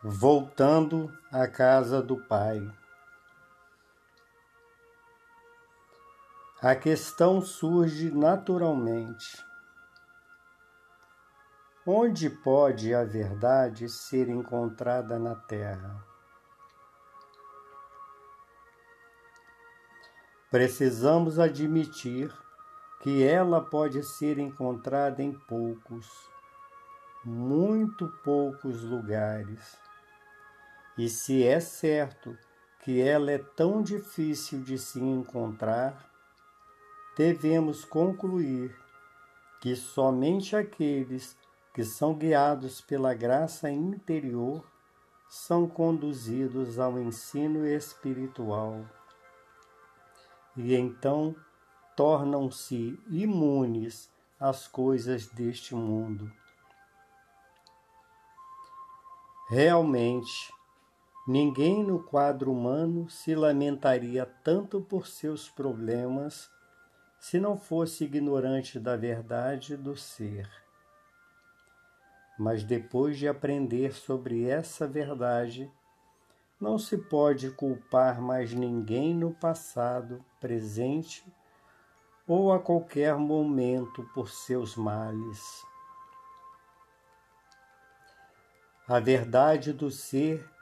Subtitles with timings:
[0.00, 2.72] Voltando à casa do Pai.
[6.62, 9.44] A questão surge naturalmente.
[11.84, 16.00] Onde pode a verdade ser encontrada na Terra?
[20.48, 22.32] Precisamos admitir
[23.02, 26.06] que ela pode ser encontrada em poucos,
[27.24, 29.87] muito poucos lugares
[30.98, 32.36] e se é certo
[32.80, 36.10] que ela é tão difícil de se encontrar,
[37.16, 38.76] devemos concluir
[39.60, 41.36] que somente aqueles
[41.72, 44.64] que são guiados pela graça interior
[45.28, 48.84] são conduzidos ao ensino espiritual
[50.58, 51.36] e então
[51.96, 54.10] tornam-se imunes
[54.40, 56.30] às coisas deste mundo.
[59.48, 60.52] Realmente,
[61.30, 66.50] Ninguém no quadro humano se lamentaria tanto por seus problemas
[67.20, 70.48] se não fosse ignorante da verdade do ser.
[72.38, 75.70] Mas depois de aprender sobre essa verdade,
[76.58, 81.30] não se pode culpar mais ninguém no passado, presente
[82.26, 85.62] ou a qualquer momento por seus males.
[88.88, 90.56] A verdade do ser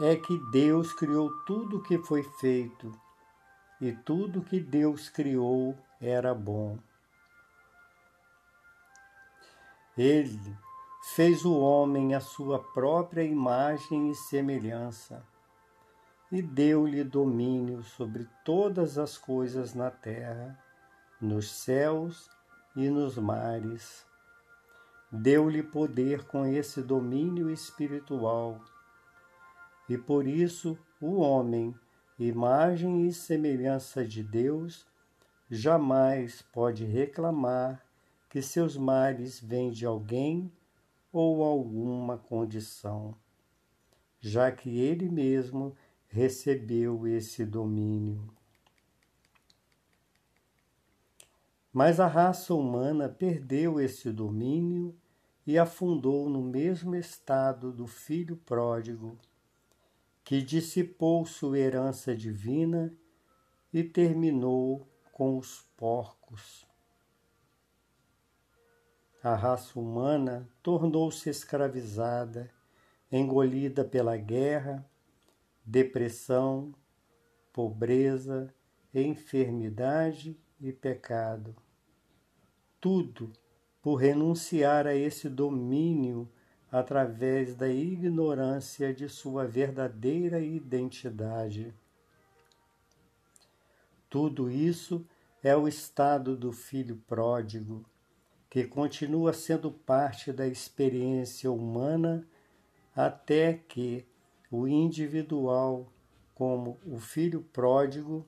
[0.00, 2.92] é que Deus criou tudo o que foi feito
[3.80, 6.78] e tudo que Deus criou era bom.
[9.96, 10.56] Ele
[11.14, 15.22] fez o homem à sua própria imagem e semelhança
[16.30, 20.58] e deu-lhe domínio sobre todas as coisas na terra,
[21.20, 22.30] nos céus
[22.74, 24.06] e nos mares.
[25.10, 28.58] Deu-lhe poder com esse domínio espiritual
[29.92, 31.74] e por isso o homem,
[32.18, 34.86] imagem e semelhança de Deus,
[35.50, 37.84] jamais pode reclamar
[38.30, 40.50] que seus males vêm de alguém
[41.12, 43.14] ou alguma condição,
[44.18, 45.76] já que ele mesmo
[46.08, 48.32] recebeu esse domínio.
[51.70, 54.96] Mas a raça humana perdeu esse domínio
[55.46, 59.18] e afundou no mesmo estado do filho pródigo
[60.32, 62.90] que dissipou sua herança divina
[63.70, 66.66] e terminou com os porcos.
[69.22, 72.50] A raça humana tornou-se escravizada,
[73.10, 74.90] engolida pela guerra,
[75.66, 76.74] depressão,
[77.52, 78.54] pobreza,
[78.94, 81.54] enfermidade e pecado.
[82.80, 83.30] Tudo
[83.82, 86.26] por renunciar a esse domínio
[86.72, 91.74] através da ignorância de sua verdadeira identidade.
[94.08, 95.06] Tudo isso
[95.42, 97.84] é o estado do filho pródigo,
[98.48, 102.26] que continua sendo parte da experiência humana
[102.96, 104.06] até que
[104.50, 105.92] o individual,
[106.34, 108.26] como o filho pródigo,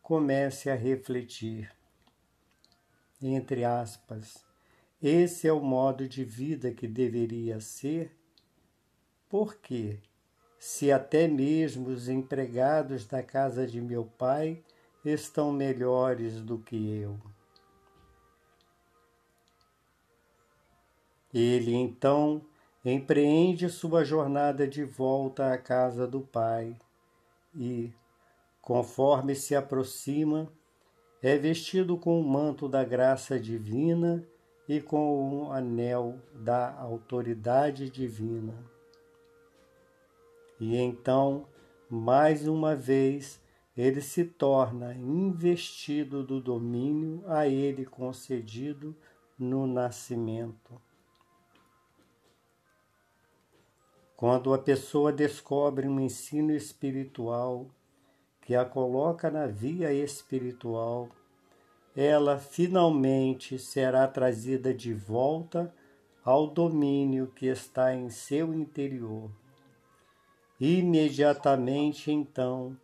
[0.00, 1.70] comece a refletir.
[3.20, 4.44] Entre aspas,
[5.02, 8.16] esse é o modo de vida que deveria ser?
[9.28, 9.98] Porque,
[10.58, 14.62] se até mesmo os empregados da casa de meu pai
[15.04, 17.18] estão melhores do que eu?
[21.34, 22.44] Ele então
[22.84, 26.76] empreende sua jornada de volta à casa do Pai
[27.54, 27.92] e,
[28.60, 30.52] conforme se aproxima,
[31.22, 34.26] é vestido com o manto da graça divina
[34.68, 38.54] e com o anel da autoridade divina.
[40.58, 41.46] E então,
[41.90, 43.40] mais uma vez,
[43.76, 48.94] ele se torna investido do domínio a ele concedido
[49.38, 50.80] no nascimento.
[54.16, 57.66] Quando a pessoa descobre um ensino espiritual
[58.42, 61.08] que a coloca na via espiritual,
[61.96, 65.72] ela finalmente será trazida de volta
[66.24, 69.30] ao domínio que está em seu interior.
[70.58, 72.76] Imediatamente então,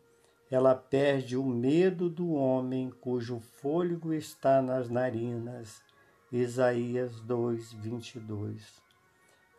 [0.51, 5.83] ela perde o medo do homem cujo fôlego está nas narinas.
[6.31, 8.83] Isaías 2, 22.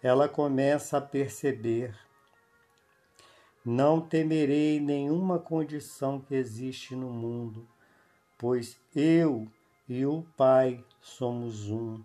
[0.04, 1.96] Ela começa a perceber:
[3.66, 7.68] não temerei nenhuma condição que existe no mundo
[8.40, 9.46] pois eu
[9.88, 12.02] e o Pai somos um,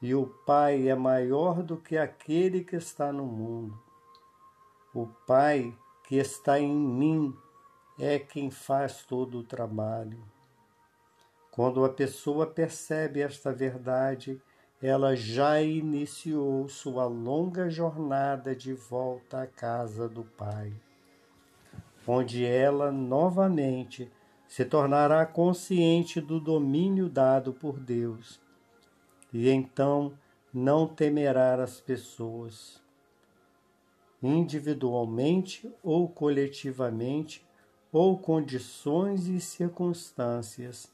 [0.00, 3.78] e o Pai é maior do que aquele que está no mundo.
[4.94, 5.76] O Pai
[6.08, 7.36] que está em mim
[8.00, 10.24] é quem faz todo o trabalho.
[11.50, 14.40] Quando a pessoa percebe esta verdade,
[14.82, 20.72] ela já iniciou sua longa jornada de volta à casa do Pai,
[22.06, 24.10] onde ela novamente
[24.52, 28.38] se tornará consciente do domínio dado por Deus
[29.32, 30.12] e então
[30.52, 32.78] não temerá as pessoas,
[34.22, 37.42] individualmente ou coletivamente,
[37.90, 40.92] ou condições e circunstâncias,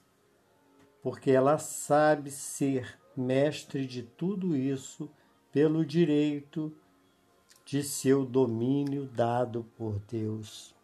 [1.03, 5.11] porque ela sabe ser mestre de tudo isso
[5.51, 6.73] pelo direito
[7.65, 10.78] de seu domínio dado por Deus.